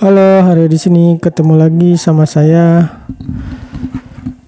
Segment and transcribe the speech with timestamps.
[0.00, 2.88] Halo, hari di sini ketemu lagi sama saya.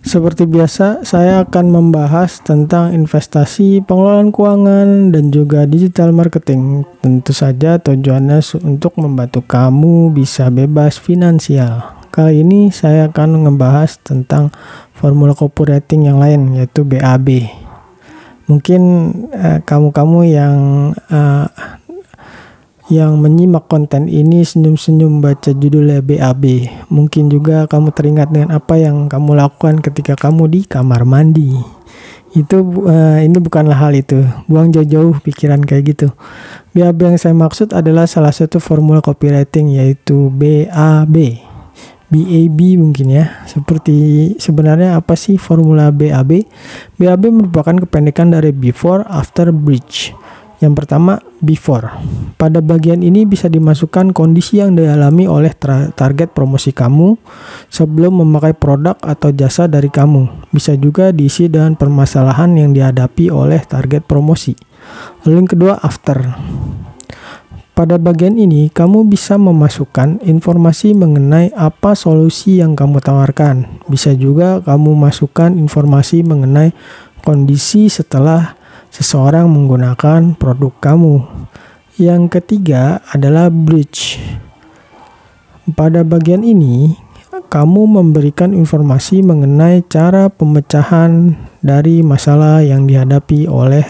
[0.00, 6.88] Seperti biasa, saya akan membahas tentang investasi, pengelolaan keuangan, dan juga digital marketing.
[7.04, 12.00] Tentu saja tujuannya untuk membantu kamu bisa bebas finansial.
[12.08, 14.56] Kali ini saya akan membahas tentang
[14.96, 17.44] formula copywriting yang lain yaitu BAB.
[18.48, 18.82] Mungkin
[19.36, 20.56] eh, kamu-kamu uh, yang
[21.12, 21.44] uh,
[22.92, 26.68] yang menyimak konten ini senyum-senyum baca judulnya BAB.
[26.92, 31.56] Mungkin juga kamu teringat dengan apa yang kamu lakukan ketika kamu di kamar mandi.
[32.36, 34.20] Itu uh, ini bukanlah hal itu.
[34.44, 36.12] Buang jauh-jauh pikiran kayak gitu.
[36.76, 41.16] BAB yang saya maksud adalah salah satu formula copywriting yaitu BAB.
[42.12, 43.40] BAB mungkin ya.
[43.48, 43.96] Seperti
[44.36, 46.44] sebenarnya apa sih formula BAB?
[47.00, 50.12] BAB merupakan kependekan dari before, after, bridge.
[50.62, 51.90] Yang pertama, before.
[52.38, 55.50] Pada bagian ini bisa dimasukkan kondisi yang dialami oleh
[55.90, 57.18] target promosi kamu
[57.66, 60.46] sebelum memakai produk atau jasa dari kamu.
[60.54, 64.54] Bisa juga diisi dengan permasalahan yang dihadapi oleh target promosi.
[65.26, 66.22] Lalu yang kedua, after.
[67.74, 73.82] Pada bagian ini, kamu bisa memasukkan informasi mengenai apa solusi yang kamu tawarkan.
[73.90, 76.70] Bisa juga kamu masukkan informasi mengenai
[77.26, 78.61] kondisi setelah
[78.92, 81.24] seseorang menggunakan produk kamu.
[81.96, 84.20] Yang ketiga adalah bridge.
[85.72, 86.92] Pada bagian ini,
[87.48, 91.32] kamu memberikan informasi mengenai cara pemecahan
[91.64, 93.84] dari masalah yang dihadapi oleh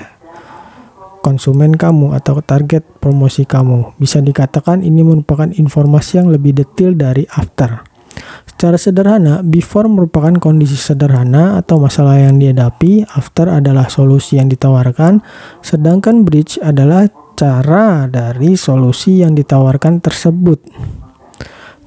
[1.22, 3.94] konsumen kamu atau target promosi kamu.
[3.98, 7.91] Bisa dikatakan ini merupakan informasi yang lebih detail dari after.
[8.62, 15.18] Secara sederhana, before merupakan kondisi sederhana atau masalah yang dihadapi, after adalah solusi yang ditawarkan,
[15.66, 20.62] sedangkan bridge adalah cara dari solusi yang ditawarkan tersebut.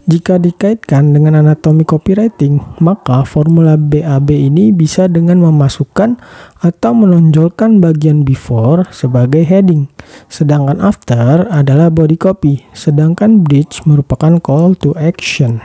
[0.03, 6.19] Jika dikaitkan dengan anatomi copywriting, maka formula BAB ini bisa dengan memasukkan
[6.59, 9.87] atau menonjolkan bagian before sebagai heading,
[10.27, 15.63] sedangkan after adalah body copy, sedangkan bridge merupakan call to action.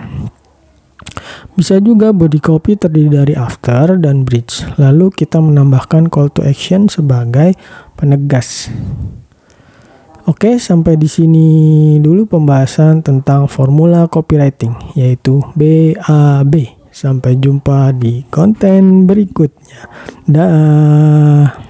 [1.55, 4.63] Bisa juga body copy terdiri dari after dan bridge.
[4.77, 7.55] Lalu kita menambahkan call to action sebagai
[7.95, 8.69] penegas.
[10.29, 11.49] Oke, sampai di sini
[11.99, 16.55] dulu pembahasan tentang formula copywriting yaitu BAB.
[16.91, 19.87] Sampai jumpa di konten berikutnya.
[20.27, 21.70] Dah.